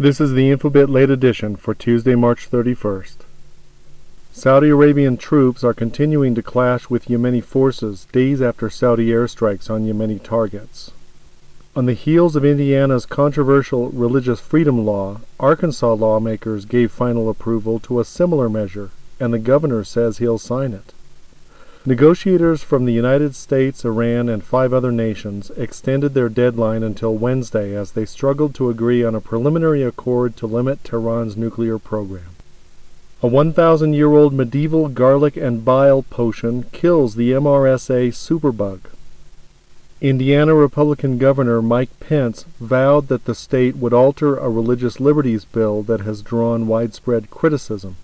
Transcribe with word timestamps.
This 0.00 0.20
is 0.20 0.30
the 0.30 0.52
Infobitt 0.52 0.88
late 0.88 1.10
edition 1.10 1.56
for 1.56 1.74
Tuesday, 1.74 2.14
March 2.14 2.48
31st. 2.48 3.16
Saudi 4.30 4.68
Arabian 4.68 5.16
troops 5.16 5.64
are 5.64 5.74
continuing 5.74 6.36
to 6.36 6.42
clash 6.42 6.88
with 6.88 7.06
Yemeni 7.06 7.42
forces 7.42 8.06
days 8.12 8.40
after 8.40 8.70
Saudi 8.70 9.08
airstrikes 9.08 9.68
on 9.68 9.84
Yemeni 9.84 10.22
targets. 10.22 10.92
On 11.74 11.86
the 11.86 11.94
heels 11.94 12.36
of 12.36 12.44
Indiana's 12.44 13.06
controversial 13.06 13.90
religious 13.90 14.38
freedom 14.38 14.86
law, 14.86 15.20
Arkansas 15.40 15.94
lawmakers 15.94 16.64
gave 16.64 16.92
final 16.92 17.28
approval 17.28 17.80
to 17.80 17.98
a 17.98 18.04
similar 18.04 18.48
measure, 18.48 18.90
and 19.18 19.34
the 19.34 19.38
governor 19.40 19.82
says 19.82 20.18
he'll 20.18 20.38
sign 20.38 20.74
it. 20.74 20.92
Negotiators 21.88 22.62
from 22.62 22.84
the 22.84 22.92
United 22.92 23.34
States, 23.34 23.82
Iran, 23.82 24.28
and 24.28 24.44
five 24.44 24.74
other 24.74 24.92
nations 24.92 25.50
extended 25.56 26.12
their 26.12 26.28
deadline 26.28 26.82
until 26.82 27.16
Wednesday 27.16 27.74
as 27.74 27.92
they 27.92 28.04
struggled 28.04 28.54
to 28.56 28.68
agree 28.68 29.02
on 29.02 29.14
a 29.14 29.22
preliminary 29.22 29.82
accord 29.82 30.36
to 30.36 30.46
limit 30.46 30.84
Tehran's 30.84 31.34
nuclear 31.34 31.78
program. 31.78 32.36
A 33.22 33.26
1,000 33.26 33.94
year 33.94 34.12
old 34.12 34.34
medieval 34.34 34.88
garlic 34.88 35.38
and 35.38 35.64
bile 35.64 36.02
potion 36.02 36.64
kills 36.72 37.14
the 37.14 37.32
MRSA 37.32 38.08
superbug. 38.08 38.80
Indiana 40.02 40.54
Republican 40.54 41.16
Governor 41.16 41.62
Mike 41.62 41.98
Pence 42.00 42.44
vowed 42.60 43.08
that 43.08 43.24
the 43.24 43.34
state 43.34 43.76
would 43.76 43.94
alter 43.94 44.36
a 44.36 44.50
religious 44.50 45.00
liberties 45.00 45.46
bill 45.46 45.82
that 45.84 46.02
has 46.02 46.20
drawn 46.20 46.66
widespread 46.66 47.30
criticism. 47.30 47.96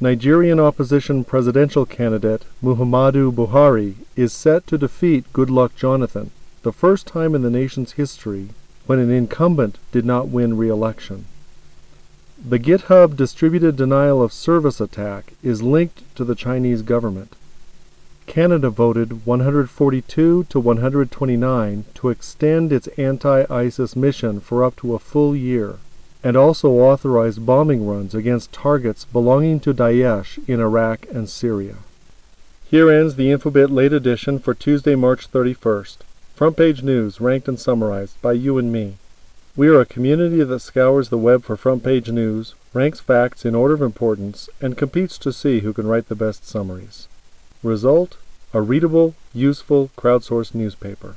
Nigerian 0.00 0.58
opposition 0.58 1.22
presidential 1.22 1.86
candidate 1.86 2.44
Muhammadu 2.62 3.30
Buhari 3.32 3.94
is 4.16 4.32
set 4.32 4.66
to 4.66 4.78
defeat 4.78 5.32
Goodluck 5.32 5.76
Jonathan, 5.76 6.30
the 6.62 6.72
first 6.72 7.06
time 7.06 7.34
in 7.34 7.42
the 7.42 7.50
nation's 7.50 7.92
history 7.92 8.48
when 8.86 8.98
an 8.98 9.10
incumbent 9.10 9.78
did 9.92 10.04
not 10.04 10.28
win 10.28 10.56
re-election. 10.56 11.26
The 12.44 12.58
GitHub 12.58 13.16
distributed 13.16 13.76
denial 13.76 14.20
of 14.22 14.32
service 14.32 14.80
attack 14.80 15.34
is 15.42 15.62
linked 15.62 16.02
to 16.16 16.24
the 16.24 16.34
Chinese 16.34 16.82
government. 16.82 17.36
Canada 18.26 18.70
voted 18.70 19.24
142 19.26 20.44
to 20.44 20.60
129 20.60 21.84
to 21.94 22.08
extend 22.08 22.72
its 22.72 22.88
anti-ISIS 22.98 23.94
mission 23.94 24.40
for 24.40 24.64
up 24.64 24.74
to 24.76 24.94
a 24.94 24.98
full 24.98 25.36
year 25.36 25.76
and 26.24 26.36
also 26.36 26.70
authorized 26.70 27.44
bombing 27.44 27.86
runs 27.86 28.14
against 28.14 28.52
targets 28.52 29.04
belonging 29.04 29.60
to 29.60 29.74
Daesh 29.74 30.38
in 30.48 30.60
Iraq 30.60 31.06
and 31.10 31.28
Syria. 31.28 31.76
Here 32.70 32.90
ends 32.90 33.16
the 33.16 33.30
Infobitt 33.30 33.70
late 33.70 33.92
edition 33.92 34.38
for 34.38 34.54
Tuesday, 34.54 34.94
March 34.94 35.30
31st. 35.30 35.98
Front 36.34 36.56
page 36.56 36.82
news 36.82 37.20
ranked 37.20 37.48
and 37.48 37.60
summarized 37.60 38.20
by 38.22 38.32
you 38.32 38.56
and 38.56 38.72
me. 38.72 38.94
We 39.54 39.68
are 39.68 39.80
a 39.80 39.84
community 39.84 40.42
that 40.42 40.60
scours 40.60 41.10
the 41.10 41.18
web 41.18 41.44
for 41.44 41.58
front 41.58 41.84
page 41.84 42.08
news, 42.10 42.54
ranks 42.72 43.00
facts 43.00 43.44
in 43.44 43.54
order 43.54 43.74
of 43.74 43.82
importance, 43.82 44.48
and 44.62 44.78
competes 44.78 45.18
to 45.18 45.32
see 45.32 45.60
who 45.60 45.74
can 45.74 45.86
write 45.86 46.08
the 46.08 46.14
best 46.14 46.48
summaries. 46.48 47.06
Result? 47.62 48.16
A 48.54 48.62
readable, 48.62 49.14
useful, 49.34 49.90
crowdsourced 49.96 50.54
newspaper. 50.54 51.16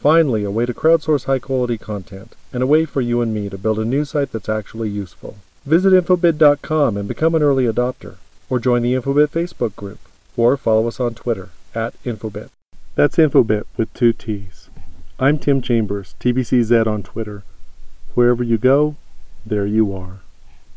Finally, 0.00 0.42
a 0.42 0.50
way 0.50 0.66
to 0.66 0.74
crowdsource 0.74 1.24
high 1.26 1.38
quality 1.38 1.78
content, 1.78 2.34
and 2.56 2.62
a 2.62 2.66
way 2.66 2.86
for 2.86 3.02
you 3.02 3.20
and 3.20 3.34
me 3.34 3.50
to 3.50 3.58
build 3.58 3.78
a 3.78 3.84
news 3.84 4.08
site 4.12 4.32
that's 4.32 4.48
actually 4.48 4.88
useful. 4.88 5.36
Visit 5.66 5.92
Infobitt.com 5.92 6.96
and 6.96 7.06
become 7.06 7.34
an 7.34 7.42
early 7.42 7.66
adopter, 7.66 8.16
or 8.48 8.58
join 8.58 8.80
the 8.80 8.94
Infobitt 8.94 9.28
Facebook 9.28 9.76
group, 9.76 9.98
or 10.38 10.56
follow 10.56 10.88
us 10.88 10.98
on 10.98 11.14
Twitter 11.14 11.50
at 11.74 11.92
Infobitt. 12.02 12.48
That's 12.94 13.18
Infobitt 13.18 13.64
with 13.76 13.92
two 13.92 14.14
T's. 14.14 14.70
I'm 15.18 15.38
Tim 15.38 15.60
Chambers, 15.60 16.14
TBCZ 16.18 16.86
on 16.86 17.02
Twitter. 17.02 17.42
Wherever 18.14 18.42
you 18.42 18.56
go, 18.56 18.96
there 19.44 19.66
you 19.66 19.94
are. 19.94 20.20